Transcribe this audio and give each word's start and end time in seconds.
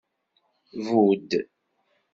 Budd. 0.87 1.29